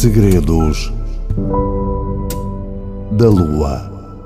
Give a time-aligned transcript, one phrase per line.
[0.00, 0.90] Segredos
[3.18, 4.16] da Lua.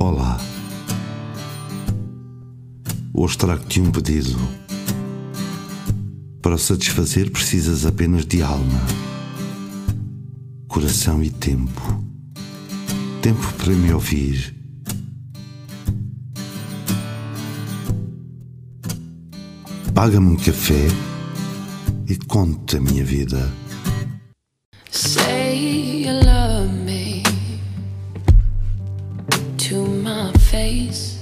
[0.00, 0.40] Olá.
[3.14, 4.36] Hoje trago-te um pedido.
[6.42, 8.80] Para satisfazer, precisas apenas de alma,
[10.66, 12.02] coração e tempo.
[13.22, 14.57] Tempo para me ouvir
[19.98, 20.86] paga-me um café
[22.08, 23.50] e conta a minha vida.
[24.92, 27.24] Say you love me
[29.56, 31.18] to my face.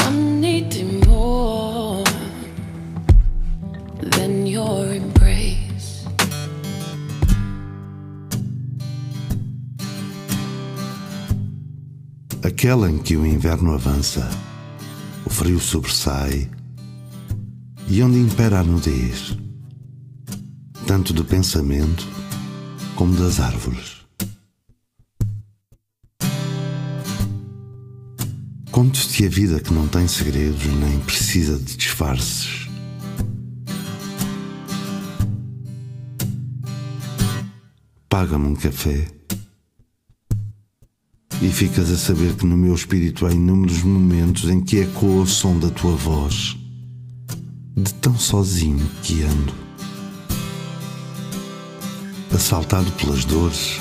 [0.00, 2.04] I'm needing more
[4.10, 6.04] than your embrace.
[12.44, 14.28] Aquela em que o inverno avança
[15.24, 16.50] o frio sobressai
[17.88, 19.36] e onde impera a nudez,
[20.86, 22.06] tanto do pensamento
[22.96, 24.02] como das árvores.
[28.70, 32.66] Conto-te a vida que não tem segredos nem precisa de disfarces.
[38.08, 39.06] Paga-me um café
[41.42, 45.26] e ficas a saber que no meu espírito há inúmeros momentos em que ecoa o
[45.26, 46.56] som da tua voz,
[47.76, 49.52] de tão sozinho que ando.
[52.32, 53.80] Assaltado pelas dores,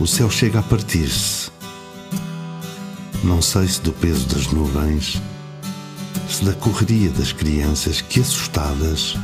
[0.00, 1.48] o céu chega a partir-se.
[3.22, 5.22] Não sei se do peso das nuvens,
[6.28, 9.16] se da correria das crianças que, assustadas,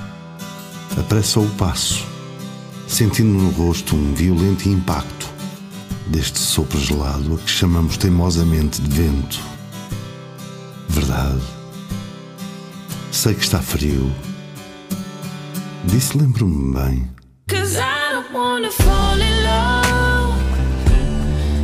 [0.97, 2.07] apressam o passo,
[2.87, 5.22] sentindo no rosto um violento impacto
[6.07, 9.41] deste sopro gelado a que chamamos teimosamente de vento.
[10.89, 11.43] Verdade.
[13.11, 14.11] Sei que está frio.
[15.85, 17.11] Disso lembro-me bem.
[17.49, 20.35] Cause I don't wanna fall in love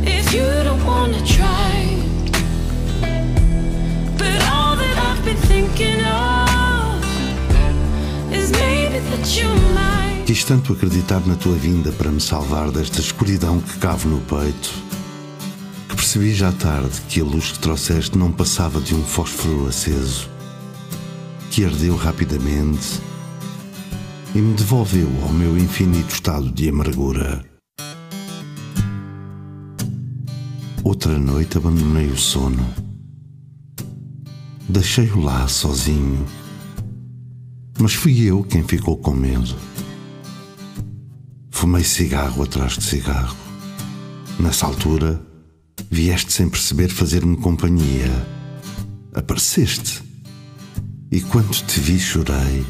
[0.05, 1.97] if you don't wanna try.
[4.17, 7.03] But all that I've been thinking of
[8.33, 10.08] is maybe that you might.
[10.29, 14.71] Quis tanto acreditar na tua vinda para me salvar desta escuridão que cavo no peito,
[15.87, 20.29] que percebi já tarde que a luz que trouxeste não passava de um fósforo aceso,
[21.49, 23.01] que ardeu rapidamente
[24.35, 27.43] e me devolveu ao meu infinito estado de amargura.
[30.83, 32.71] Outra noite abandonei o sono.
[34.69, 36.23] Deixei-o lá sozinho,
[37.79, 39.55] mas fui eu quem ficou com medo.
[41.59, 43.35] Fumei cigarro atrás de cigarro.
[44.39, 45.21] Nessa altura,
[45.91, 48.09] vieste sem perceber fazer-me companhia.
[49.13, 50.01] Apareceste.
[51.11, 52.65] E quando te vi, chorei.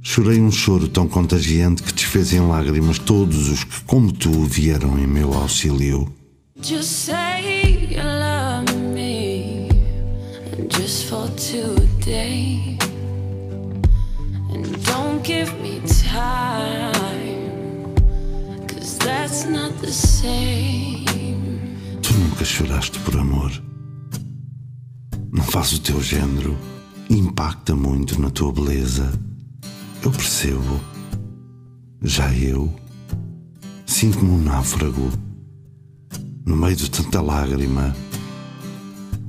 [0.00, 4.96] Chorei um choro tão contagiante que desfez em lágrimas todos os que, como tu, vieram
[4.96, 6.14] em meu auxílio.
[6.62, 9.68] Just say you love me,
[10.70, 12.78] just for today.
[14.52, 16.93] And don't give me time,
[22.02, 23.52] Tu nunca choraste por amor.
[25.32, 26.56] Não faz o teu género.
[27.10, 29.12] Impacta muito na tua beleza.
[30.02, 30.80] Eu percebo.
[32.02, 32.74] Já eu
[33.86, 35.10] sinto-me um náufrago.
[36.44, 37.94] No meio de tanta lágrima.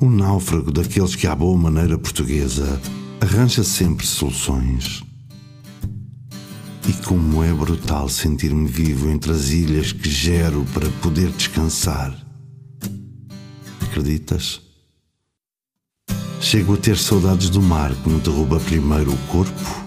[0.02, 2.82] Um náufrago daqueles que, à boa maneira portuguesa,
[3.22, 5.05] arranja sempre soluções.
[7.04, 12.16] Como é brutal sentir-me vivo entre as ilhas que gero para poder descansar.
[13.82, 14.62] Acreditas?
[16.40, 19.86] Chego a ter saudades do mar que me derruba primeiro o corpo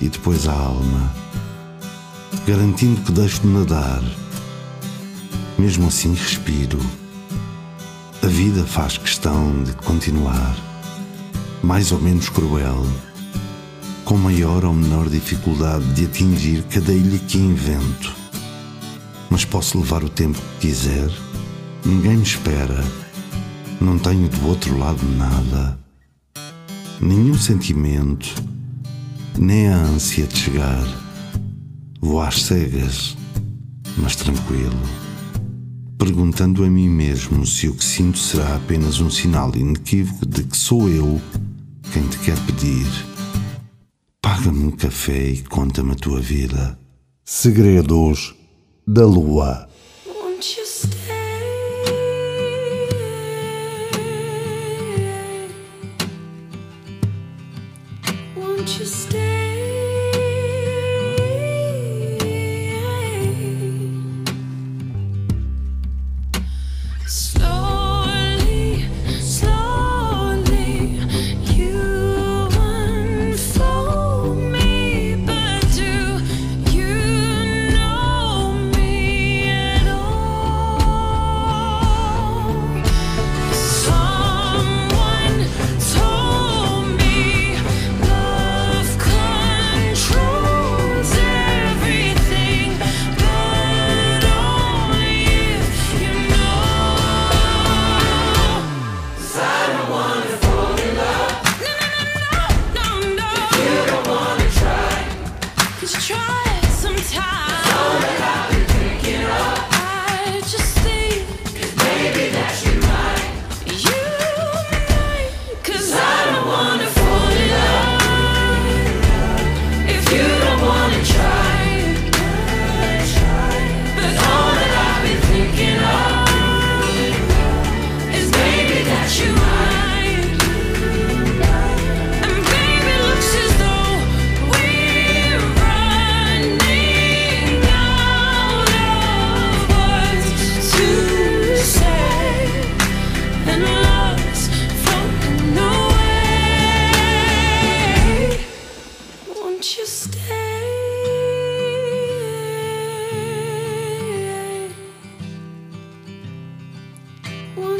[0.00, 1.14] e depois a alma,
[2.46, 4.02] garantindo que deixo de nadar.
[5.58, 6.78] Mesmo assim respiro.
[8.22, 10.56] A vida faz questão de continuar,
[11.62, 12.84] mais ou menos cruel,
[14.04, 18.14] com maior ou menor dificuldade de atingir cada ilha que invento.
[19.28, 21.10] Mas posso levar o tempo que quiser,
[21.84, 22.84] ninguém me espera,
[23.80, 25.78] não tenho do outro lado nada,
[27.00, 28.28] nenhum sentimento,
[29.38, 30.84] nem a ânsia de chegar.
[32.00, 33.16] Vou às cegas,
[33.96, 34.80] mas tranquilo,
[35.98, 40.56] perguntando a mim mesmo se o que sinto será apenas um sinal inequívoco de que
[40.56, 41.20] sou eu
[41.92, 43.09] quem te quer pedir.
[44.22, 46.78] Paga-me um café e conta-me a tua vida.
[47.24, 48.34] Segredos
[48.86, 49.66] da Lua.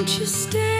[0.00, 0.79] Won't you stay?